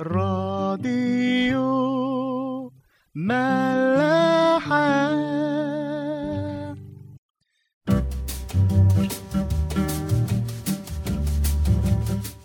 راديو 0.00 1.64
ملاحة. 3.14 4.74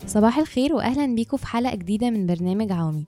صباح 0.07 0.38
الخير 0.38 0.73
واهلا 0.73 1.15
بيكم 1.15 1.38
في 1.38 1.47
حلقة 1.47 1.75
جديدة 1.75 2.09
من 2.09 2.27
برنامج 2.27 2.71
عواميد. 2.71 3.05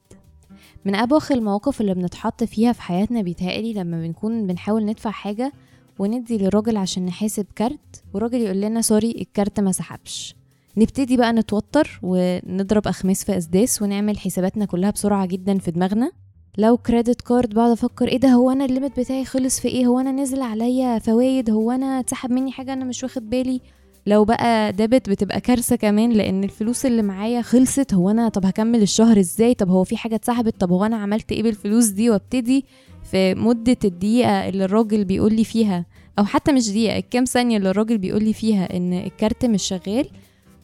من 0.86 0.96
أبوخ 0.96 1.32
المواقف 1.32 1.82
اللي 1.82 1.94
بنتحط 1.94 2.44
فيها 2.44 2.74
في 2.74 2.82
حياتنا 2.82 3.22
بيتهيألي 3.22 3.74
لما 3.74 4.02
بنكون 4.02 4.48
بنحاول 4.48 4.86
ندفع 4.86 5.12
حاجة 5.12 5.52
وندي 6.00 6.38
للراجل 6.38 6.78
عشان 6.78 7.06
نحاسب 7.06 7.46
كارت 7.56 8.04
والراجل 8.14 8.42
يقول 8.42 8.62
لنا 8.62 8.82
sorry 8.82 9.12
الكارت 9.12 9.60
ما 9.60 9.72
سحبش. 9.72 10.41
نبتدي 10.78 11.18
بقى 11.18 11.34
نتوتر 11.34 12.00
ونضرب 12.04 12.88
أخماس 12.88 13.24
في 13.24 13.38
أسداس 13.38 13.82
ونعمل 13.82 14.18
حساباتنا 14.20 14.66
كلها 14.66 14.90
بسرعة 14.92 15.26
جدا 15.26 15.58
في 15.58 15.72
دماغنا. 15.72 16.12
لو 16.58 16.78
credit 16.78 17.22
card 17.22 17.54
بقعد 17.54 17.72
أفكر 17.72 18.08
إيه 18.08 18.18
ده 18.18 18.30
هو 18.30 18.52
أنا 18.52 18.66
ال 18.66 18.71
limit 18.71 19.00
بتاعي 19.00 19.26
خلص 19.26 19.60
في 19.60 19.68
إيه؟ 19.68 19.86
هو 19.86 20.00
أنا 20.00 20.12
نزل 20.12 20.42
عليا 20.42 21.00
فوايد؟ 21.00 21.50
هو 21.50 21.72
أنا 21.72 22.00
اتسحب 22.00 22.32
مني 22.32 22.52
حاجة 22.52 22.74
أنا 22.74 22.86
مش 22.86 23.04
واخد 23.04 23.30
بالي؟ 23.30 23.62
لو 24.08 24.26
بقى 24.26 24.74
debit 24.74 25.10
بتبقى 25.10 25.42
كارثة 25.42 25.76
كمان 25.76 26.12
لأن 26.12 26.44
الفلوس 26.44 26.86
اللي 26.86 27.02
معايا 27.02 27.42
خلصت. 27.42 27.94
هو 27.94 28.10
أنا 28.10 28.30
طب 28.30 28.46
هكمل 28.46 28.82
الشهر 28.82 29.20
إزاي؟ 29.20 29.54
طب 29.54 29.70
هو 29.70 29.84
في 29.84 29.98
حاجة 29.98 30.16
اتسحبت؟ 30.16 30.56
طب 30.60 30.72
هو 30.72 30.86
أنا 30.86 30.96
عملت 30.98 31.32
إيه 31.32 31.44
بالفلوس 31.44 31.86
دي؟ 31.88 32.10
وأبتدي 32.10 32.66
في 33.12 33.36
مدة 33.36 33.78
الدقيقة 33.86 34.50
اللي 34.50 34.66
الراجل 34.66 35.06
بيقول 35.06 35.34
لي 35.34 35.44
فيها 35.44 35.86
أو 36.20 36.26
حتى 36.26 36.52
مش 36.52 36.70
دقيقة 36.70 36.98
الكام 36.98 37.26
ثانية 37.26 37.58
اللي 37.58 37.70
الراجل 37.70 37.98
بيقول 37.98 38.24
لي 38.24 38.34
فيها 38.34 38.78
إن 38.78 38.94
الكارت 38.94 39.46
مش 39.46 39.64
شغال 39.64 40.08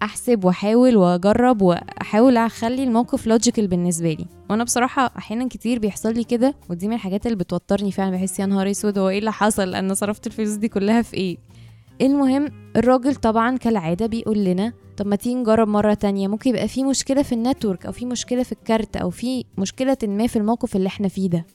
احسب 0.04 0.46
واحاول 0.46 0.96
واجرب 0.98 1.62
واحاول 1.62 2.38
اخلي 2.38 2.84
الموقف 2.84 3.28
logical 3.28 3.68
بالنسبة 3.68 4.14
لي. 4.14 4.26
وأنا 4.50 4.64
بصراحة 4.64 5.12
أحيانا 5.18 5.48
كتير 5.48 5.80
بيحصل 5.80 6.14
لي 6.14 6.24
كده 6.24 6.56
ودي 6.70 6.88
من 6.88 6.94
الحاجات 6.94 7.26
اللي 7.26 7.38
بتوترني 7.38 7.92
فعلا. 7.92 8.12
بحس 8.12 8.40
يا 8.40 8.46
نهار 8.46 8.72
اسود 8.72 8.98
هو 8.98 9.10
إيه 9.10 9.20
اللي 9.20 9.32
حصل؟ 9.32 9.76
أنا 9.76 9.94
صرفت 9.94 10.28
الفلوس 10.28 10.50
دي 10.50 10.68
كلها 10.68 11.02
في 11.02 11.14
إيه؟ 11.14 11.38
المهم 12.02 12.52
الراجل 12.76 13.16
طبعا 13.16 13.58
كالعادة 13.58 14.06
بيقول 14.06 14.44
لنا 14.44 14.74
طب 14.98 15.08
ما 15.08 15.16
تيجي 15.16 15.36
نجرب 15.36 15.68
مرة 15.68 15.94
تانية؟ 15.94 16.28
ممكن 16.28 16.50
يبقى 16.50 16.68
في 16.68 16.84
مشكلة 16.84 17.22
في 17.22 17.32
ال 17.36 17.42
network 17.42 17.86
أو 17.86 17.92
في 17.92 18.06
مشكلة 18.06 18.44
في 18.44 18.52
الكارت 18.52 18.98
أو 18.98 19.10
في 19.10 19.46
مشكلة 19.58 19.98
ما 20.04 20.28
في 20.28 20.36
الموقف 20.36 20.76
اللي 20.76 20.88
إحنا 20.88 21.08
فيه 21.08 21.30
ده. 21.30 21.46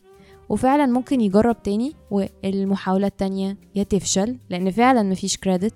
وفعلا 0.49 0.87
ممكن 0.87 1.21
يجرب 1.21 1.63
تاني 1.63 1.93
والمحاولة 2.11 3.07
التانية 3.07 3.57
يا 3.75 3.83
تفشل 3.83 4.37
لأن 4.51 4.71
فعلا 4.71 5.03
مفيش 5.03 5.37
credit 5.37 5.75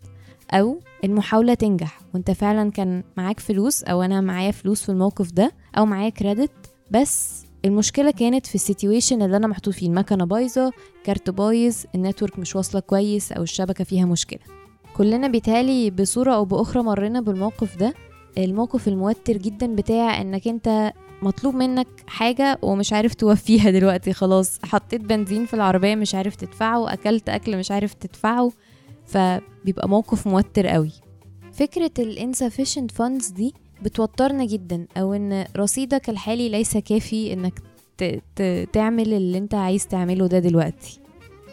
أو 0.52 0.78
المحاولة 1.04 1.54
تنجح. 1.54 2.00
وانت 2.14 2.30
فعلا 2.30 2.70
كان 2.70 3.02
معاك 3.16 3.40
فلوس 3.40 3.84
أو 3.84 4.02
أنا 4.02 4.20
معايا 4.20 4.50
فلوس 4.50 4.82
في 4.82 4.88
الموقف 4.88 5.32
ده 5.32 5.52
أو 5.78 5.86
معايا 5.86 6.08
credit 6.08 6.50
بس 6.90 7.46
المشكلة 7.64 8.10
كانت 8.10 8.46
في 8.46 8.54
ال 8.54 8.61
situation 8.61 9.22
اللي 9.22 9.36
أنا 9.36 9.46
محطوط 9.46 9.74
فيه. 9.74 9.86
المكنة 9.86 10.24
بايظة 10.24 10.72
كارت 11.04 11.30
بايظ 11.30 11.76
ال 11.94 12.00
network 12.00 12.38
مش 12.38 12.56
واصلة 12.56 12.80
كويس 12.80 13.32
أو 13.32 13.42
الشبكة 13.42 13.84
فيها 13.84 14.04
مشكلة. 14.06 14.40
كلنا 14.96 15.28
بيتهيألي 15.28 15.90
بصورة 15.90 16.34
أو 16.34 16.44
بأخرى 16.44 16.82
مرينا 16.82 17.20
بالموقف 17.20 17.76
ده. 17.76 17.94
الموقف 18.38 18.88
الموتر 18.88 19.36
جدا 19.36 19.74
بتاع 19.74 20.20
إنك 20.20 20.48
أنت 20.48 20.92
مطلوب 21.22 21.54
منك 21.54 21.86
حاجة 22.06 22.58
ومش 22.62 22.92
عارف 22.92 23.14
توفيها 23.14 23.70
دلوقتي. 23.70 24.12
خلاص 24.12 24.58
حطيت 24.64 25.00
بنزين 25.00 25.46
في 25.46 25.54
العربية 25.54 25.94
مش 25.94 26.14
عارف 26.14 26.36
تدفعه 26.36 26.92
أكلت 26.92 27.28
أكل 27.28 27.56
مش 27.56 27.70
عارف 27.70 27.94
تدفعه. 27.94 28.52
فبيبقى 29.06 29.88
موقف 29.88 30.26
موتر 30.26 30.66
قوي. 30.66 30.90
فكرة 31.52 31.90
ال 31.98 32.34
insufficient 32.34 32.96
funds 33.02 33.32
دي 33.34 33.54
بتوترنا 33.82 34.44
جدا 34.44 34.86
أو 34.96 35.14
إن 35.14 35.44
رصيدك 35.56 36.08
الحالي 36.10 36.48
ليس 36.48 36.76
كافي 36.76 37.50
ت- 38.36 38.68
تعمل 38.72 39.12
اللي 39.14 39.38
أنت 39.38 39.54
عايز 39.54 39.86
تعمله 39.86 40.26
ده 40.26 40.38
دلوقتي. 40.38 41.00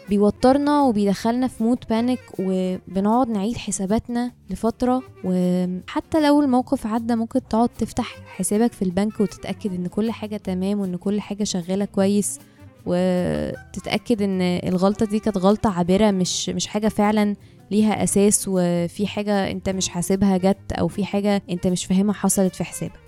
بيوترنا 0.08 0.82
وبيدخلنا 0.82 1.48
في 1.48 1.64
mood 1.64 1.78
panic 1.90 2.20
وبنقعد 2.38 3.28
نعيد 3.28 3.56
حساباتنا 3.56 4.32
لفترة 4.50 5.02
وحتى 5.24 6.20
لو 6.26 6.40
الموقف 6.42 6.86
عدى 6.86 7.14
ممكن 7.16 7.40
تقعد 7.48 7.68
تفتح 7.68 8.16
حسابك 8.36 8.72
في 8.72 8.82
البنك 8.82 9.20
وتتأكد 9.20 9.74
إن 9.74 9.86
كل 9.86 10.10
حاجة 10.10 10.36
تمام 10.36 10.80
وإن 10.80 10.96
كل 10.96 11.20
حاجة 11.20 11.44
شغالة 11.44 11.84
كويس 11.84 12.38
وتتأكد 12.86 14.22
إن 14.22 14.40
الغلطة 14.42 15.06
دي 15.06 15.18
كانت 15.18 15.38
غلطة 15.38 15.70
عابرة 15.70 16.10
مش 16.10 16.48
مش 16.48 16.66
حاجة 16.66 16.88
فعلا 16.88 17.36
ليها 17.70 18.02
أساس 18.04 18.44
وفي 18.48 19.06
حاجة 19.06 19.50
أنت 19.50 19.68
مش 19.68 19.88
حاسبها 19.88 20.36
جت 20.36 20.72
أو 20.72 20.88
في 20.88 21.04
حاجة 21.04 21.42
أنت 21.50 21.66
مش 21.66 21.84
فاهمها 21.84 22.14
حصلت 22.14 22.54
في 22.54 22.64
حسابك. 22.64 23.00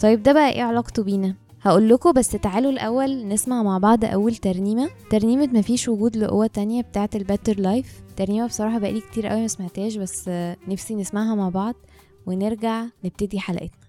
طيب 0.00 0.22
ده 0.22 0.32
بقى 0.32 0.50
إيه 0.52 0.62
علاقته 0.62 1.02
بينا؟ 1.02 1.34
هقول 1.62 1.88
لكم 1.88 2.12
بس 2.12 2.30
تعالوا 2.30 2.70
الأول 2.70 3.28
نسمع 3.28 3.62
مع 3.62 3.78
بعض 3.78 4.04
أول 4.04 4.36
ترنيمة. 4.36 4.90
ترنيمة 5.10 5.46
مفيش 5.52 5.88
وجود 5.88 6.16
لقوة 6.16 6.46
تانية 6.46 6.82
بتاعة 6.82 7.10
ال 7.14 7.21
Better 7.21 7.60
Life 7.60 8.02
ترنيمة 8.16 8.46
بصراحة 8.46 8.78
بقالي 8.78 9.00
كتير 9.00 9.26
قوي 9.26 9.40
ما 9.40 9.48
سمعتهاش 9.48 9.96
بس 9.96 10.28
نفسي 10.68 10.94
نسمعها 10.94 11.34
مع 11.34 11.48
بعض 11.48 11.74
ونرجع 12.26 12.84
نبتدي 13.04 13.40
حلقتنا. 13.40 13.81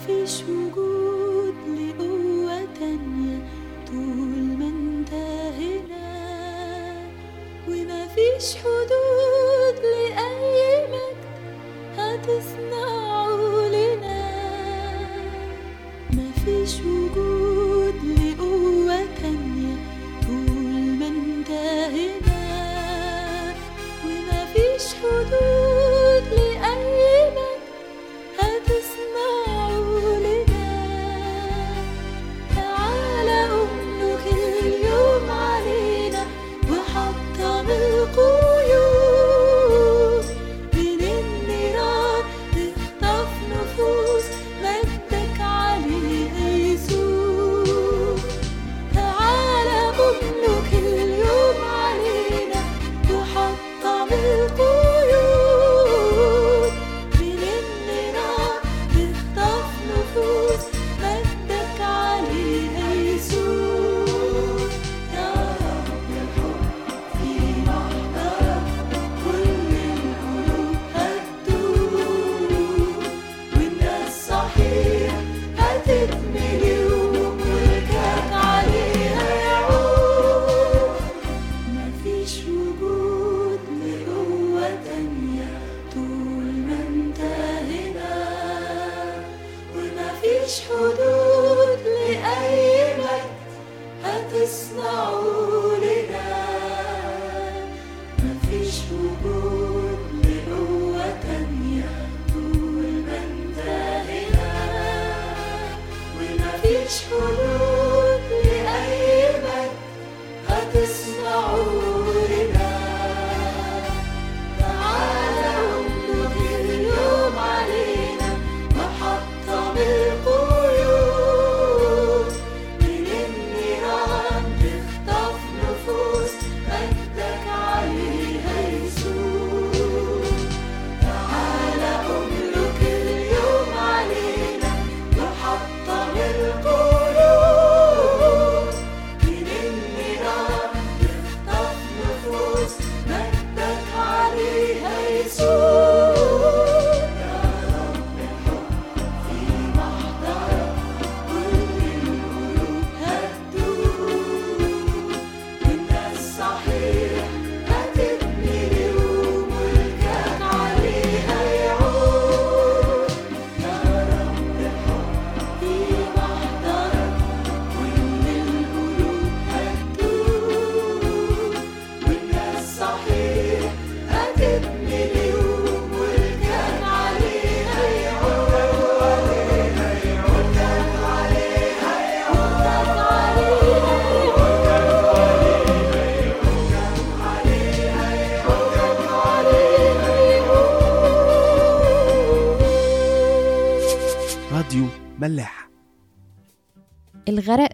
مفيش 0.00 0.42
وجود 0.42 1.54
لقوة 1.68 2.64
تانية 2.80 3.38
طول 3.86 4.58
ما 4.58 4.68
انت 4.68 5.12
هنا. 5.60 6.10
ومفيش 7.68 8.56
حدود 8.56 8.79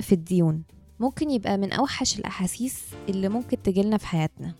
في 0.06 0.12
الديون. 0.12 0.62
ممكن 1.00 1.30
يبقى 1.30 1.58
من 1.58 1.72
أوحش 1.72 2.18
الأحاسيس 2.18 2.82
اللي 3.08 3.28
ممكن 3.28 3.62
تجيلنا 3.62 3.96
في 3.96 4.06
حياتنا. 4.06 4.54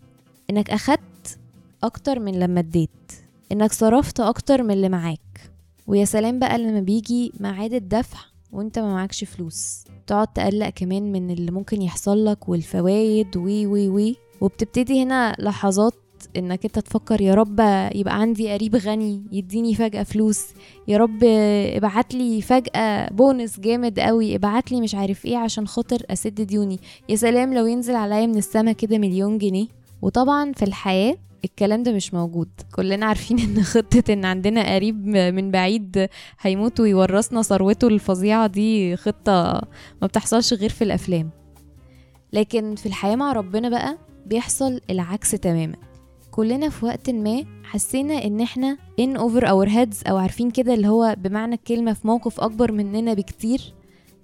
إنك 0.51 0.71
أخدت 0.71 1.39
أكتر 1.83 2.21
من 2.21 2.39
لما 2.39 2.61
اديت. 2.61 3.13
إنك 3.53 3.73
صرفت 3.73 4.21
أكتر 4.21 4.63
من 4.63 4.71
اللي 4.71 4.89
معاك. 4.89 5.51
ويا 5.87 6.05
سلام 6.05 6.39
بقى 6.39 6.59
لما 6.59 6.81
بيجي 6.81 7.33
ميعاد 7.41 7.73
الدفع 7.73 8.19
وانت 8.53 8.79
ما 8.79 8.95
معكش 8.95 9.25
فلوس. 9.25 9.85
تقعد 10.07 10.27
تقلق 10.27 10.69
كمان 10.69 11.13
من 11.13 11.31
اللي 11.31 11.51
ممكن 11.51 11.83
يحصل 11.83 12.25
لك 12.25 12.49
والفوايد 12.49 13.37
وي 13.37 13.67
وي 13.67 13.89
وي 13.89 14.17
وبتبتدي 14.41 15.03
هنا 15.03 15.37
لحظات 15.39 15.95
إنك 16.37 16.65
أنت 16.65 16.79
تفكر 16.79 17.21
يا 17.21 17.35
رب 17.35 17.61
يبقى 17.95 18.21
عندي 18.21 18.53
قريب 18.53 18.77
غني 18.77 19.23
يديني 19.33 19.75
فجأة 19.75 20.03
فلوس 20.03 20.45
يا 20.89 20.99
رب 20.99 21.25
ابعت 21.25 22.15
لي 22.15 22.43
فجأة 22.43 23.11
بونس 23.13 23.61
جامد 23.61 24.01
قوي 24.01 24.35
ابعت 24.35 24.73
لي 24.73 24.81
مش 24.81 24.95
عارف 24.95 25.25
إيه 25.25 25.37
عشان 25.37 25.67
خاطر 25.67 26.03
أسد 26.11 26.41
ديوني. 26.41 26.79
يا 27.09 27.17
سلام 27.17 27.55
لو 27.55 27.67
ينزل 27.67 27.95
عليا 27.95 28.27
من 28.27 28.39
السما 28.39 28.73
كده 28.73 28.99
مليون 28.99 29.39
جنيه. 29.39 29.67
وطبعا 30.03 30.53
في 30.53 30.63
الحياة 30.65 31.15
الكلام 31.45 31.83
ده 31.83 31.93
مش 31.93 32.15
موجود. 32.15 32.49
كلنا 32.75 33.07
عارفين 33.07 33.39
إن 33.39 33.63
خطة 33.63 34.13
إن 34.13 34.25
عندنا 34.25 34.75
قريب 34.75 35.07
من 35.07 35.51
بعيد 35.51 36.09
هيموت 36.41 36.81
ويورثنا 36.81 37.43
ثروته 37.43 37.89
الفظيعة 37.89 38.47
دي 38.47 38.97
خطة 38.97 39.63
ما 40.03 40.07
بتحصلش 40.07 40.55
غير 40.55 40.71
في 40.71 40.85
الأفلام. 40.85 41.31
لكن 42.33 42.75
في 42.75 42.87
الحياة 42.87 43.17
مع 43.17 43.33
ربنا 43.33 43.69
بقى 43.69 43.99
بيحصل 44.27 44.81
العكس 44.91 45.31
تماما. 45.31 45.77
كلنا 46.37 46.69
في 46.69 46.85
وقت 46.87 47.11
ما 47.11 47.45
حسينا 47.65 48.25
إن 48.25 48.41
إحنا 48.41 48.79
in 49.01 49.19
over 49.19 49.43
our 49.43 49.69
heads 49.69 50.09
أو 50.09 50.17
عارفين 50.17 50.51
كده 50.51 50.75
اللي 50.75 50.89
هو 50.89 51.17
بمعنى 51.19 51.55
الكلمة 51.55 51.93
في 51.93 52.07
موقف 52.07 52.41
أكبر 52.41 52.73
مننا 52.73 53.15
بكتير. 53.15 53.75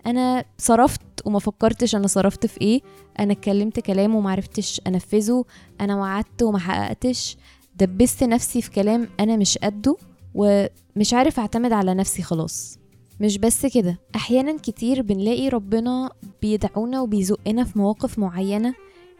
أنا 0.06 0.44
صرفت 0.58 1.00
وما 1.24 1.38
فكرتش 1.38 1.94
أنا 1.94 2.06
صرفت 2.06 2.46
في 2.46 2.60
إيه. 2.60 2.80
أنا 3.18 3.32
اتكلمت 3.32 3.80
كلام 3.80 4.14
ومعرفتش 4.14 4.80
أنفذه. 4.86 5.44
أنا 5.80 5.96
وعدت 5.96 6.42
وما 6.42 6.58
حققتش. 6.58 7.36
دبست 7.76 8.24
نفسي 8.24 8.62
في 8.62 8.70
كلام 8.70 9.08
أنا 9.20 9.36
مش 9.36 9.58
قده 9.58 9.96
ومش 10.34 11.14
عارف 11.14 11.40
أعتمد 11.40 11.72
على 11.72 11.94
نفسي 11.94 12.22
خلاص. 12.22 12.78
مش 13.20 13.38
بس 13.38 13.66
كده 13.66 13.98
أحيانا 14.16 14.56
كتير 14.58 15.02
بنلاقي 15.02 15.48
ربنا 15.48 16.10
بيدعونا 16.42 17.00
وبيزقنا 17.00 17.64
في 17.64 17.78
مواقف 17.78 18.18
معينة 18.18 18.74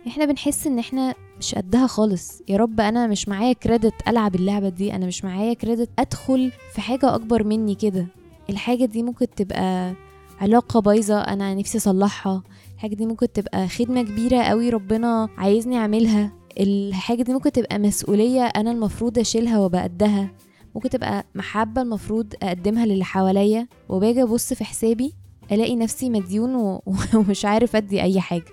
إحنا 0.07 0.25
بنحس 0.25 0.67
ان 0.67 0.79
إحنا 0.79 1.15
مش 1.39 1.55
قدها 1.55 1.87
خالص. 1.87 2.43
يا 2.49 2.57
رب 2.57 2.81
أنا 2.81 3.07
مش 3.07 3.29
معايا 3.29 3.53
كريدت 3.53 3.95
ألعب 4.09 4.35
اللعبة 4.35 4.69
دي 4.69 4.95
أنا 4.95 5.07
مش 5.07 5.25
معايا 5.25 5.55
كريدت 5.55 5.91
أدخل 5.99 6.53
في 6.75 6.81
حاجة 6.81 7.15
أكبر 7.15 7.45
مني 7.45 7.75
كده. 7.75 8.07
الحاجة 8.51 8.85
دي 8.85 9.03
ممكن 9.03 9.27
تبقى 9.37 9.95
علاقة 10.41 10.81
بايظة 10.81 11.21
أنا 11.21 11.55
نفسي 11.55 11.79
أصلحها. 11.79 12.43
الحاجة 12.75 12.95
دي 12.95 13.07
ممكن 13.07 13.33
تبقى 13.33 13.69
خدمة 13.69 14.03
كبيرة 14.03 14.43
قوي 14.43 14.71
ربنا 14.71 15.29
عايزني 15.39 15.77
أعملها. 15.79 16.33
الحاجة 16.61 17.23
دي 17.23 17.33
ممكن 17.33 17.53
تبقى 17.53 17.79
مسؤولية 17.79 18.43
أنا 18.43 18.71
المفروض 18.71 19.19
أشيلها 19.19 19.59
وأبقى 19.59 19.83
قدها. 19.83 20.31
ممكن 20.75 20.89
تبقى 20.91 21.25
محبة 21.35 21.83
المفروض 21.83 22.35
أقدمها 22.43 22.87
للي 22.87 23.05
حواليا. 23.05 23.69
وباجي 23.89 24.23
أبص 24.23 24.53
في 24.53 24.65
حسابي 24.65 25.13
ألاقي 25.53 25.77
نفسي 25.77 26.11
مديون 26.11 26.55
و- 26.55 26.83
ومش 27.15 27.45
عارف 27.45 27.77
أدي 27.77 28.03
أي 28.03 28.21
حاجة. 28.21 28.45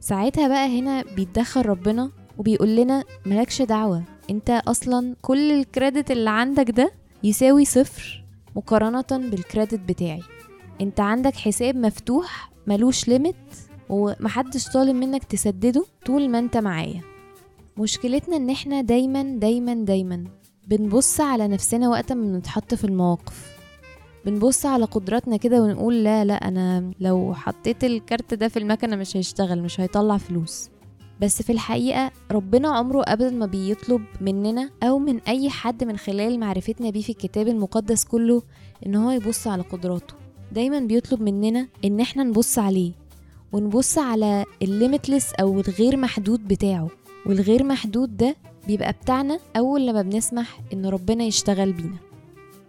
ساعتها 0.00 0.48
بقى 0.48 0.78
هنا 0.78 1.04
بيتدخل 1.16 1.66
ربنا 1.66 2.10
وبيقول 2.38 2.76
لنا 2.76 3.04
ملكش 3.26 3.62
دعوة 3.62 4.02
انت 4.30 4.50
أصلا 4.50 5.16
كل 5.22 5.52
الكريدت 5.52 6.10
اللي 6.10 6.30
عندك 6.30 6.70
ده 6.70 6.92
يساوي 7.24 7.64
صفر 7.64 8.24
مقارنة 8.56 9.04
بالكريدت 9.30 9.80
بتاعي. 9.80 10.22
انت 10.80 11.00
عندك 11.00 11.36
حساب 11.36 11.76
مفتوح 11.76 12.50
ملوش 12.66 13.08
ليميت 13.08 13.36
ومحدش 13.88 14.68
طالب 14.68 14.96
منك 14.96 15.24
تسدده 15.24 15.84
طول 16.06 16.28
ما 16.28 16.38
انت 16.38 16.56
معايا. 16.56 17.00
مشكلتنا 17.78 18.36
ان 18.36 18.50
إحنا 18.50 18.80
دايما 18.80 19.22
دايما 19.22 19.74
دايما 19.74 20.24
بنبص 20.66 21.20
على 21.20 21.48
نفسنا 21.48 21.88
وقت 21.88 22.12
ما 22.12 22.22
بنتحط 22.32 22.74
في 22.74 22.84
المواقف. 22.84 23.59
بنبص 24.26 24.66
على 24.66 24.84
قدراتنا 24.84 25.36
كده 25.36 25.62
ونقول 25.62 26.04
لا 26.04 26.24
لا 26.24 26.34
أنا 26.34 26.90
لو 27.00 27.34
حطيت 27.34 27.84
الكارت 27.84 28.34
ده 28.34 28.48
في 28.48 28.58
المكنة 28.58 28.96
مش 28.96 29.16
هيشتغل 29.16 29.62
مش 29.62 29.80
هيطلع 29.80 30.16
فلوس. 30.16 30.68
بس 31.20 31.42
في 31.42 31.52
الحقيقة 31.52 32.10
ربنا 32.30 32.68
عمره 32.68 33.02
أبدا 33.06 33.30
ما 33.30 33.46
بيطلب 33.46 34.02
مننا 34.20 34.70
أو 34.82 34.98
من 34.98 35.20
أي 35.20 35.50
حد 35.50 35.84
من 35.84 35.96
خلال 35.96 36.40
معرفتنا 36.40 36.90
بيه 36.90 37.02
في 37.02 37.10
الكتاب 37.10 37.48
المقدس 37.48 38.04
كله 38.04 38.42
إن 38.86 38.94
هو 38.94 39.10
يبص 39.10 39.46
على 39.46 39.62
قدراته. 39.62 40.14
دايما 40.52 40.80
بيطلب 40.80 41.22
مننا 41.22 41.68
إن 41.84 42.00
إحنا 42.00 42.22
نبص 42.22 42.58
عليه 42.58 42.92
ونبص 43.52 43.98
على 43.98 44.44
الليميتلس 44.62 45.32
أو 45.32 45.60
الغير 45.60 45.96
محدود 45.96 46.48
بتاعه. 46.48 46.88
والغير 47.26 47.64
محدود 47.64 48.16
ده 48.16 48.36
بيبقى 48.66 48.92
بتاعنا 48.92 49.38
أول 49.56 49.86
لما 49.86 50.02
بنسمح 50.02 50.60
إن 50.72 50.86
ربنا 50.86 51.24
يشتغل 51.24 51.72
بينا. 51.72 51.96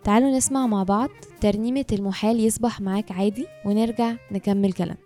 تعالوا 0.04 0.38
نسمع 0.38 0.68
مع 0.68 0.84
بعض 0.84 1.10
ترنيمة 1.42 1.86
المحال 1.92 2.40
يصبح 2.40 2.82
معاك 2.82 3.12
عادي 3.12 3.48
ونرجع 3.66 4.12
نكمل 4.32 4.74
كلام. 4.74 4.98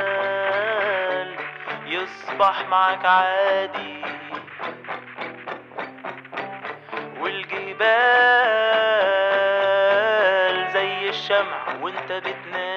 المحال 0.00 1.36
يصبح 1.86 2.66
معك 2.68 3.04
عادي. 3.04 4.00
والجبال 9.70 10.72
زي 10.72 11.08
الشمع 11.08 11.82
وانت 11.82 12.12
بتنادي 12.12 12.69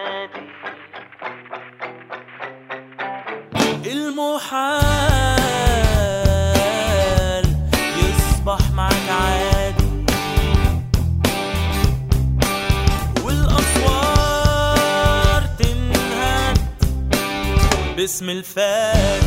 باسم 18.04 18.30
الفادي 18.30 19.23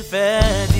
باسم 0.00 0.71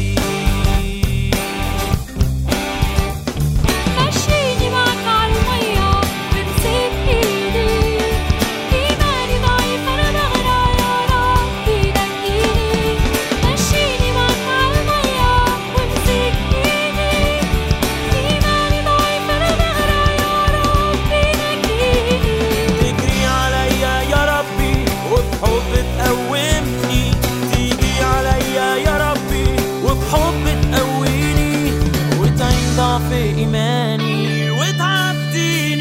إيماني 33.39 34.51
وتعديني 34.51 35.72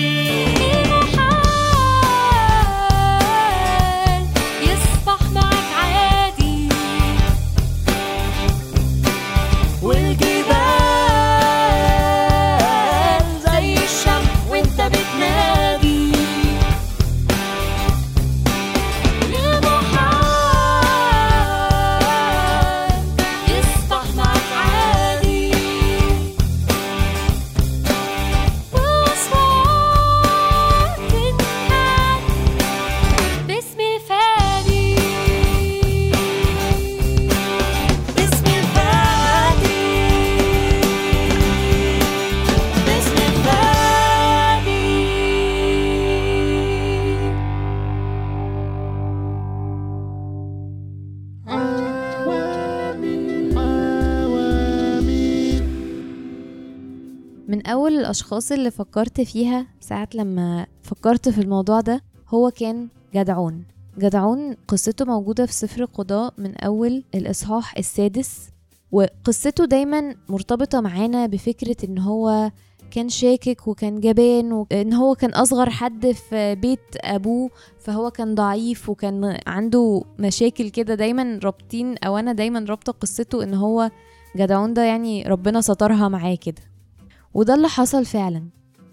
الأشخاص 58.12 58.51
اللي 58.51 58.72
فكرت 58.72 59.22
فيها 59.22 59.68
ساعة 59.80 60.10
لما 60.13 60.68
فكرت 60.82 61.30
في 61.30 61.41
الموضوع 61.41 61.82
ده 61.82 62.01
هو 62.30 62.51
كان 62.51 62.88
جدعون. 63.15 63.63
جدعون 63.98 64.56
قصته 64.68 65.06
موجودة 65.06 65.46
في 65.46 65.53
سفر 65.53 65.82
القضاء 65.82 66.34
من 66.38 66.56
أول 66.56 67.03
الإصحاح 67.15 67.77
السادس 67.77 68.50
وقصته 68.91 69.65
دايما 69.65 70.15
مرتبطة 70.30 70.82
معانا 70.82 71.25
بفكرة 71.25 71.75
إن 71.84 71.98
هو 71.98 72.51
كان 72.91 73.10
شاكك 73.10 73.68
وكان 73.68 74.00
جبان 74.00 74.51
وإن 74.51 74.94
هو 74.94 75.15
كان 75.15 75.30
أصغر 75.34 75.70
حد 75.70 76.12
في 76.12 76.56
بيت 76.56 76.80
أبوه 77.03 77.50
فهو 77.80 78.12
كان 78.12 78.36
ضعيف 78.36 78.89
وكان 78.89 79.38
عنده 79.48 80.03
مشاكل 80.20 80.70
كده 80.70 80.96
دايما 80.96 81.39
رابطين 81.44 81.98
أو 81.98 82.18
أنا 82.18 82.34
دايما 82.34 82.60
رابطة 82.70 82.91
قصته 82.94 83.44
إن 83.44 83.53
هو 83.53 83.91
جدعون 84.38 84.74
ده 84.74 84.84
يعني 84.84 85.24
ربنا 85.24 85.62
سترها 85.62 86.08
معاه 86.08 86.36
كده. 86.36 86.70
وده 87.33 87.53
اللي 87.55 87.67
حصل 87.67 88.05
فعلا. 88.05 88.43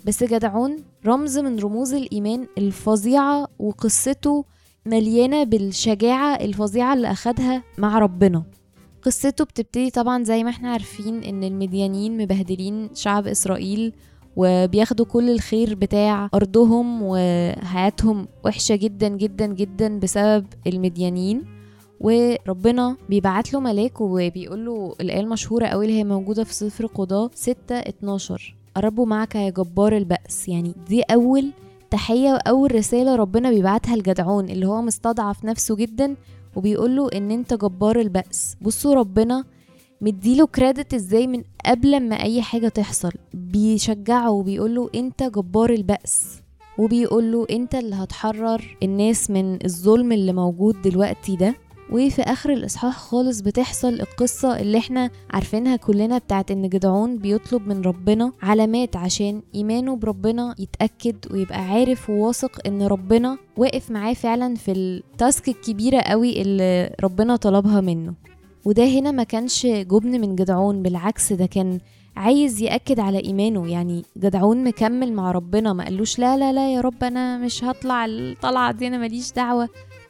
بس 0.07 0.25
جدعون 0.25 0.77
رمز 1.07 1.39
من 1.39 1.59
رموز 1.59 1.95
الإيمان 1.95 2.47
الفظيعة 2.59 3.49
وقصته 3.59 4.45
مليانة 4.87 5.45
بالشجاعة 5.45 6.35
الفظيعة 6.35 6.95
اللي 6.95 7.11
أخدها 7.11 7.63
مع 7.79 7.99
ربنا. 7.99 8.43
قصته 9.03 9.45
بتبتدي 9.45 9.91
طبعا 9.91 10.23
زي 10.25 10.45
ما 10.45 10.51
إحنا 10.51 10.73
عارفين 10.73 11.23
إن 11.23 11.45
المديانين 11.45 12.23
مبهدلين 12.23 12.91
شعب 12.95 13.27
إسرائيل 13.27 13.93
وبياخدوا 14.37 15.07
كل 15.07 15.31
الخير 15.31 15.75
بتاع 15.75 16.29
أرضهم 16.35 16.99
وحياتهم 17.03 18.29
وحشة 18.45 18.77
جدا 18.77 19.09
جدا 19.09 19.47
جدا 19.47 19.99
بسبب 19.99 20.47
المديانين. 20.67 21.58
وربنا 22.01 22.97
بيبعت 23.09 23.53
له 23.53 23.61
ملاك 23.61 24.01
وبيقول 24.01 24.65
له 24.67 24.95
الآية 25.01 25.21
المشهورة 25.21 25.67
قوي 25.67 25.87
اللي 25.87 25.99
هي 25.99 26.05
موجودة 26.05 26.45
في 26.45 26.55
سفر 26.55 26.87
قضاء 26.87 27.31
6 27.35 27.75
12 27.79 28.55
الرب 28.77 29.01
معك 29.01 29.35
يا 29.35 29.51
جبار 29.51 29.97
البأس. 29.97 30.49
يعني 30.49 30.75
دي 30.89 31.03
أول 31.03 31.51
تحية 31.91 32.33
وأول 32.33 32.75
رسالة 32.75 33.17
ربنا 33.17 33.51
بيبعتها 33.51 33.97
لجدعون 33.97 34.49
اللي 34.49 34.67
هو 34.67 34.83
مستضعف 34.83 35.45
نفسه 35.45 35.77
جدا 35.77 36.17
وبيقول 36.57 36.97
له 36.97 37.09
إن 37.15 37.31
أنت 37.31 37.55
جبار 37.55 38.01
البأس. 38.01 38.57
بصوا 38.63 38.95
ربنا 38.95 39.45
مديله 40.01 40.47
كريدت 40.47 40.95
إزاي 40.95 41.27
من 41.27 41.43
قبل 41.67 42.01
ما 42.09 42.23
أي 42.23 42.43
حاجة 42.43 42.69
تحصل. 42.69 43.13
بيشجعه 43.35 44.31
وبيقول 44.31 44.75
له 44.75 44.91
أنت 44.95 45.23
جبار 45.23 45.71
البأس. 45.71 46.41
وبيقول 46.79 47.33
له 47.33 47.47
أنت 47.51 47.75
اللي 47.75 47.97
هتحرر 47.97 48.77
الناس 48.83 49.31
من 49.31 49.65
الظلم 49.65 50.13
اللي 50.13 50.33
موجود 50.33 50.83
دلوقتي 50.83 51.37
ده. 51.37 51.55
وفي 51.93 52.23
آخر 52.23 52.51
الإصحاح 52.53 52.97
خالص 52.99 53.41
بتحصل 53.41 53.89
القصة 53.95 54.61
اللي 54.61 54.79
إحنا 54.79 55.11
عارفينها 55.31 55.77
كلنا 55.77 56.19
بتاعت 56.19 56.51
إن 56.51 56.69
جدعون 56.69 57.19
بيطلب 57.19 57.69
من 57.69 57.81
ربنا 57.83 58.33
علامات 58.43 58.97
عشان 58.97 59.43
إيمانه 59.55 59.97
بربنا 59.97 60.55
يتأكد 60.59 61.17
ويبقى 61.31 61.59
عارف 61.65 62.11
وواثق 62.11 62.67
إن 62.67 62.83
ربنا 62.83 63.39
واقف 63.57 63.91
معاه 63.91 64.15
فعلا 64.15 64.55
في 64.55 64.73
التاسك 64.73 65.49
الكبيرة 65.49 66.01
قوي 66.01 66.43
اللي 66.43 66.95
ربنا 67.03 67.37
طلبها 67.37 67.81
منه. 67.81 68.15
وده 68.65 68.85
هنا 68.85 69.11
ما 69.11 69.23
كانش 69.23 69.67
جبن 69.67 70.21
من 70.21 70.37
جدعون 70.37 70.83
بالعكس 70.83 71.33
ده 71.33 71.47
كان 71.47 71.79
عايز 72.17 72.63
يأكد 72.63 73.01
على 73.01 73.19
إيمانه. 73.25 73.69
يعني 73.71 74.03
جدعون 74.17 74.65
مكمل 74.65 75.13
مع 75.13 75.31
ربنا 75.31 75.73
ما 75.73 75.85
قالوش 75.85 76.19
لا 76.19 76.37
لا 76.37 76.53
لا 76.53 76.75
يا 76.75 76.81
رب 76.81 77.05
أنا 77.05 77.39
مش 77.39 77.65
هطلع 77.65 78.05
الطلعة 78.07 78.73
دي 78.73 78.87
أنا 78.87 78.99
ماليش 78.99 79.33
دعوة. 79.33 79.69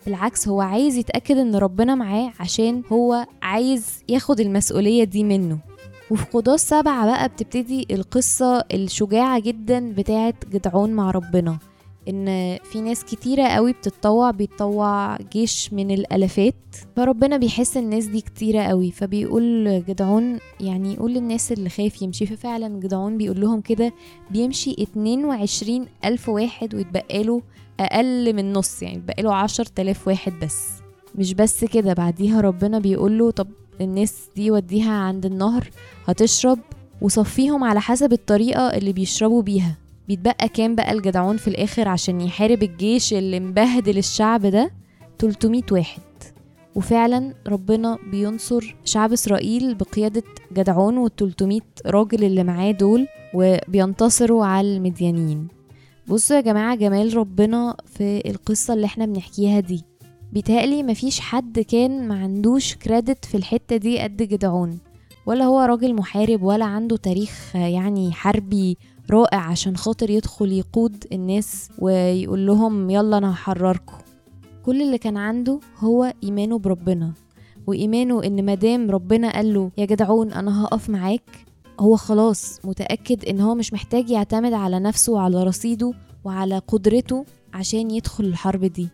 بالعكس 0.08 0.48
هو 0.48 0.60
عايز 0.60 0.96
يتأكد 0.96 1.36
إن 1.36 1.54
ربنا 1.56 1.94
معاه 1.94 2.32
عشان 2.40 2.82
هو 2.92 3.26
عايز 3.42 4.02
ياخد 4.08 4.40
المسؤولية 4.40 5.04
دي 5.04 5.24
منه. 5.24 5.58
وفي 6.10 6.24
قضاة 6.24 6.56
سبعة 6.56 7.06
بقى 7.06 7.28
بتبتدي 7.28 7.86
القصة 7.90 8.64
الشجاعة 8.74 9.40
جدا 9.40 9.92
بتاعت 9.92 10.34
جدعون 10.52 10.90
مع 10.90 11.10
ربنا. 11.10 11.58
إن 12.08 12.58
في 12.64 12.80
ناس 12.80 13.04
كتيرة 13.04 13.42
قوي 13.48 13.72
بتتطوع 13.72 14.30
بيتطوع 14.30 15.16
جيش 15.32 15.72
من 15.72 15.90
الألافات. 15.90 16.54
فربنا 16.96 17.36
بيحس 17.36 17.76
الناس 17.76 18.04
دي 18.06 18.20
كتيرة 18.20 18.62
قوي 18.62 18.90
فبيقول 18.90 19.84
جدعون 19.88 20.38
يعني 20.60 20.94
يقول 20.94 21.14
للناس 21.14 21.52
اللي 21.52 21.68
خايف 21.68 22.02
يمشي. 22.02 22.26
ففعلا 22.26 22.80
جدعون 22.80 23.18
بيقول 23.18 23.40
لهم 23.40 23.60
كده 23.60 23.92
بيمشي 24.30 24.76
22 24.82 25.86
ألف 26.04 26.28
واحد 26.28 26.74
ويتبقاله 26.74 27.42
أقل 27.80 28.34
من 28.36 28.52
نص 28.52 28.82
يعني 28.82 28.96
يتبقاله 28.96 29.34
10 29.34 29.66
واحد 30.06 30.32
بس. 30.42 30.68
مش 31.14 31.34
بس 31.34 31.64
كده 31.64 31.92
بعديها 31.92 32.40
ربنا 32.40 32.78
بيقول 32.78 33.18
له 33.18 33.30
طب 33.30 33.48
الناس 33.80 34.28
دي 34.36 34.50
وديها 34.50 34.92
عند 34.92 35.26
النهر 35.26 35.70
هتشرب 36.06 36.58
وصفيهم 37.02 37.64
على 37.64 37.80
حسب 37.80 38.12
الطريقة 38.12 38.60
اللي 38.76 38.92
بيشربوا 38.92 39.42
بيها. 39.42 39.76
بيتبقى 40.08 40.48
كام 40.48 40.74
بقى 40.74 40.92
الجدعون 40.92 41.36
في 41.36 41.48
الآخر 41.48 41.88
عشان 41.88 42.20
يحارب 42.20 42.62
الجيش 42.62 43.12
اللي 43.14 43.40
مبهدل 43.40 43.98
الشعب 43.98 44.46
ده؟ 44.46 44.70
300 45.18 45.62
واحد. 45.72 46.02
وفعلا 46.74 47.34
ربنا 47.48 47.98
بينصر 48.10 48.76
شعب 48.84 49.12
إسرائيل 49.12 49.74
بقيادة 49.74 50.22
جدعون 50.52 50.98
وال 50.98 51.16
300 51.16 51.60
راجل 51.86 52.24
اللي 52.24 52.44
معاه 52.44 52.70
دول 52.70 53.06
وبينتصروا 53.34 54.44
على 54.46 54.76
المديانين. 54.76 55.48
بصوا 56.08 56.36
يا 56.36 56.40
جماعة 56.40 56.74
جمال 56.76 57.16
ربنا 57.16 57.76
في 57.86 58.22
القصة 58.30 58.74
اللي 58.74 58.86
إحنا 58.86 59.06
بنحكيها 59.06 59.60
دي. 59.60 59.84
بيتهيألي 60.32 60.82
مفيش 60.82 61.20
حد 61.20 61.58
كان 61.58 62.08
ما 62.08 62.14
عندوش 62.22 62.74
كريدت 62.74 63.24
في 63.24 63.36
الحتة 63.36 63.76
دي 63.76 63.98
قد 63.98 64.16
جدعون. 64.16 64.78
ولا 65.26 65.44
هو 65.44 65.60
راجل 65.60 65.94
محارب 65.94 66.42
ولا 66.42 66.64
عنده 66.64 66.96
تاريخ 66.96 67.56
يعني 67.56 68.12
حربي 68.12 68.76
رائع 69.10 69.38
عشان 69.38 69.76
خاطر 69.76 70.10
يدخل 70.10 70.52
يقود 70.52 71.04
الناس 71.12 71.68
ويقول 71.78 72.46
لهم 72.46 72.90
يلا 72.90 73.18
أنا 73.18 73.32
هحرركم. 73.32 73.96
كل 74.66 74.82
اللي 74.82 74.98
كان 74.98 75.16
عنده 75.16 75.60
هو 75.78 76.12
إيمانه 76.24 76.58
بربنا 76.58 77.12
وإيمانه 77.66 78.24
إن 78.24 78.44
مادام 78.44 78.90
ربنا 78.90 79.32
قال 79.32 79.54
له 79.54 79.70
يا 79.78 79.84
جدعون 79.84 80.32
أنا 80.32 80.64
هقف 80.64 80.90
معاك 80.90 81.44
هو 81.80 81.96
خلاص 81.96 82.60
متأكد 82.64 83.24
إن 83.24 83.40
هو 83.40 83.54
مش 83.54 83.72
محتاج 83.72 84.10
يعتمد 84.10 84.52
على 84.52 84.78
نفسه 84.80 85.12
وعلى 85.12 85.44
رصيده 85.44 85.92
وعلى 86.24 86.58
قدرته 86.58 87.24
عشان 87.54 87.90
يدخل 87.90 88.24
الحرب 88.24 88.64
دي. 88.64 88.88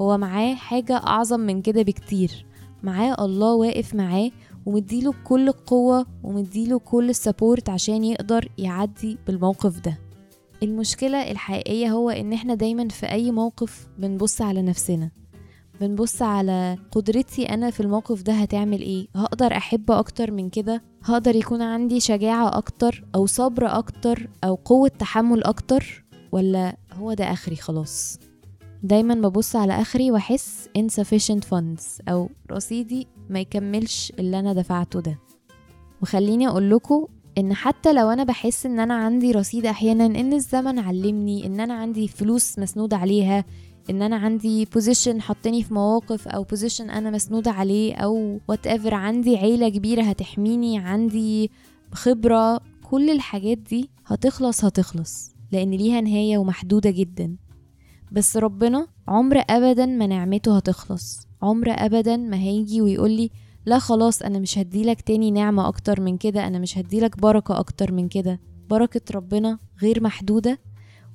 هو 0.00 0.18
معاه 0.18 0.54
حاجة 0.54 0.96
أعظم 0.96 1.40
من 1.40 1.62
كده 1.62 1.82
بكتير. 1.82 2.46
معاه 2.82 3.24
الله 3.24 3.54
واقف 3.54 3.94
معاه 3.94 4.30
ومديله 4.66 5.14
كل 5.24 5.48
القوة 5.48 6.06
ومديله 6.22 6.78
كل 6.78 7.10
السبورت 7.10 7.68
عشان 7.68 8.04
يقدر 8.04 8.48
يعدي 8.58 9.18
بالموقف 9.26 9.80
ده. 9.80 9.98
المشكلة 10.62 11.30
الحقيقية 11.30 11.90
هو 11.90 12.10
إن 12.10 12.32
إحنا 12.32 12.54
دايما 12.54 12.88
في 12.88 13.06
أي 13.06 13.30
موقف 13.30 13.88
بنبص 13.98 14.42
على 14.42 14.62
نفسنا. 14.62 15.10
بنبص 15.80 16.22
على 16.22 16.78
قدرتي 16.92 17.44
أنا 17.48 17.70
في 17.70 17.80
الموقف 17.80 18.22
ده 18.22 18.32
هتعمل 18.32 18.80
إيه. 18.80 19.06
هقدر 19.16 19.56
أحب 19.56 19.90
أكتر 19.90 20.30
من 20.30 20.50
كده. 20.50 20.82
هقدر 21.04 21.36
يكون 21.36 21.62
عندي 21.62 22.00
شجاعة 22.00 22.58
أكتر 22.58 23.04
أو 23.14 23.26
صبر 23.26 23.66
أكتر 23.78 24.28
أو 24.44 24.54
قوة 24.54 24.88
تحمل 24.88 25.44
أكتر. 25.44 26.04
ولا 26.32 26.76
هو 26.92 27.12
ده 27.12 27.32
آخري 27.32 27.56
خلاص؟ 27.56 28.18
دايما 28.82 29.14
ببص 29.14 29.56
على 29.56 29.80
آخري 29.80 30.10
وأحس 30.10 30.68
insufficient 30.78 31.44
funds 31.54 31.84
أو 32.08 32.30
رصيدي 32.52 33.06
ما 33.30 33.40
يكملش 33.40 34.12
اللي 34.18 34.38
أنا 34.38 34.52
دفعته 34.52 35.00
ده. 35.00 35.18
وخليني 36.02 36.48
أقول 36.48 36.70
لكم 36.70 37.06
إن 37.38 37.54
حتى 37.54 37.92
لو 37.92 38.10
أنا 38.10 38.24
بحس 38.24 38.66
إن 38.66 38.80
أنا 38.80 38.94
عندي 38.94 39.32
رصيد 39.32 39.66
أحيانا 39.66 40.06
إن 40.06 40.32
الزمن 40.32 40.78
علمني 40.78 41.46
إن 41.46 41.60
أنا 41.60 41.74
عندي 41.74 42.08
فلوس 42.08 42.58
مسنود 42.58 42.94
عليها 42.94 43.44
إن 43.90 44.02
أنا 44.02 44.16
عندي 44.16 44.64
position 44.64 45.22
حطني 45.22 45.62
في 45.62 45.74
مواقف 45.74 46.28
أو 46.28 46.42
position 46.42 46.90
أنا 46.90 47.10
مسنودة 47.10 47.50
عليه 47.50 47.94
أو 47.94 48.40
whatever 48.48 48.94
عندي 48.94 49.36
عيلة 49.36 49.68
كبيرة 49.68 50.02
هتحميني 50.02 50.78
عندي 50.78 51.50
خبرة 51.92 52.60
كل 52.90 53.10
الحاجات 53.10 53.58
دي 53.58 53.90
هتخلص 54.06 54.64
هتخلص. 54.64 55.30
لأن 55.52 55.70
ليها 55.70 56.00
نهاية 56.00 56.38
ومحدودة 56.38 56.90
جدا. 56.90 57.36
بس 58.12 58.36
ربنا 58.36 58.86
عمر 59.08 59.38
ابدا 59.50 59.86
ما 59.86 60.06
نعمته 60.06 60.56
هتخلص. 60.56 61.26
عمر 61.42 61.70
ابدا 61.70 62.16
ما 62.16 62.36
هيجي 62.36 62.80
ويقولي 62.82 63.30
لا 63.66 63.78
خلاص 63.78 64.22
أنا 64.22 64.38
مش 64.38 64.58
هديلك 64.58 65.00
تاني 65.00 65.30
نعمة 65.30 65.68
أكتر 65.68 66.00
من 66.00 66.16
كده 66.18 66.46
أنا 66.46 66.58
مش 66.58 66.78
هديلك 66.78 67.20
بركة 67.20 67.58
أكتر 67.58 67.92
من 67.92 68.08
كده. 68.08 68.40
بركة 68.70 69.00
ربنا 69.14 69.58
غير 69.82 70.02
محدودة 70.02 70.58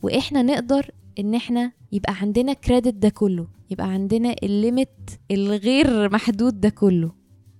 وإحنا 0.02 0.42
نقدر 0.42 0.92
إن 1.20 1.36
إحنا 1.36 1.72
يبقى 1.92 2.14
عندنا 2.22 2.54
كريدت 2.54 2.94
ده 2.94 3.10
كله 3.10 3.48
يبقى 3.70 3.88
عندنا 3.88 4.36
الليمت 4.44 5.20
الغير 5.32 6.14
محدود 6.14 6.62
ده 6.62 6.70
كله. 6.70 7.12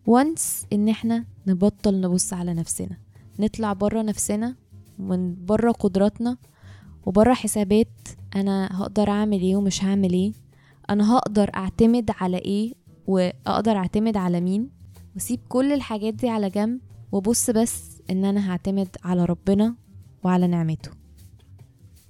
وانس 0.08 0.66
إن 0.74 0.90
إحنا 0.90 1.26
نبطل 1.48 2.02
نبص 2.02 2.34
على 2.34 2.54
نفسنا 2.54 2.98
نطلع 3.40 3.74
بره 3.74 4.02
نفسنا 4.02 4.56
من 5.00 5.46
بره 5.46 5.72
قدراتنا 5.72 6.38
وبره 7.06 7.34
حسابات 7.34 7.88
أنا 8.36 8.70
هقدر 8.82 9.10
أعمل 9.10 9.42
إيه 9.42 9.56
ومش 9.56 9.84
هعمل 9.84 10.14
إيه؟ 10.14 10.32
أنا 10.90 11.14
هقدر 11.18 11.52
أعتمد 11.56 12.12
على 12.20 12.38
إيه 12.38 12.74
وأقدر 13.08 13.72
أعتمد 13.78 14.18
على 14.18 14.42
مين؟ 14.42 14.70
وأسيب 15.16 15.40
كل 15.50 15.74
الحاجات 15.74 16.14
دي 16.14 16.30
على 16.30 16.50
جنب 16.50 16.80
وأبص 17.12 17.50
بس 17.50 18.02
إن 18.10 18.26
أنا 18.26 18.52
هعتمد 18.52 18.88
على 19.04 19.26
ربنا 19.26 19.76
وعلى 20.24 20.48
نعمته. 20.48 20.92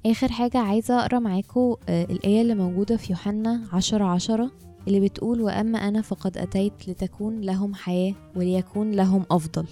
آخر 0.06 0.32
حاجة 0.32 0.58
عايزة 0.58 1.00
أقرأ 1.00 1.20
معاكم 1.20 1.76
الآية 1.90 2.42
اللي 2.42 2.56
موجودة 2.56 2.98
في 2.98 3.12
يوحنا 3.14 3.62
عشرة 3.74 4.04
عشرة 4.06 4.52
اللي 4.88 5.00
بتقول 5.00 5.42
وأما 5.42 5.78
أنا 5.78 6.02
فقد 6.02 6.38
أتيت 6.38 6.90
لتكون 6.90 7.42
لهم 7.42 7.74
حياة 7.74 8.14
وليكون 8.36 8.92
لهم 8.92 9.26
أفضل. 9.32 9.66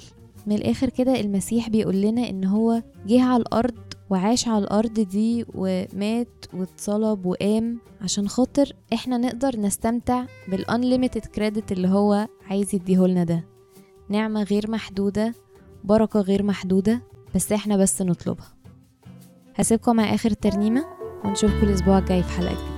من 0.47 0.55
الآخر 0.55 0.89
كده 0.89 1.19
المسيح 1.19 1.69
بيقول 1.69 2.01
لنا 2.01 2.29
إن 2.29 2.45
هو 2.45 2.83
جه 3.07 3.23
على 3.23 3.41
الأرض 3.41 3.73
وعاش 4.13 4.47
على 4.47 4.63
الأرض 4.63 4.93
دي 4.99 5.45
ومات 5.55 6.45
واتصلب 6.53 7.25
وقام 7.25 7.77
عشان 8.01 8.27
خاطر 8.27 8.73
إحنا 8.93 9.17
نقدر 9.17 9.59
نستمتع 9.59 10.25
بالانليميتد 10.47 11.25
كريدت 11.25 11.71
اللي 11.71 11.87
هو 11.87 12.27
عايز 12.49 12.75
يديهولنا 12.75 13.23
ده. 13.23 13.43
نعمة 14.09 14.43
غير 14.43 14.71
محدودة 14.71 15.33
بركة 15.83 16.19
غير 16.19 16.43
محدودة 16.43 17.01
بس 17.35 17.51
إحنا 17.51 17.77
بس 17.77 18.01
نطلبها. 18.01 18.53
هسيبكم 19.55 19.95
مع 19.95 20.13
آخر 20.13 20.29
ترنيمة 20.29 20.85
ونشوفكم 21.25 21.67
الأسبوع 21.67 21.97
الجاي 21.97 22.23
في 22.23 22.29
حلقة 22.31 22.53
جديدة. 22.53 22.72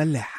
ملاح 0.00 0.29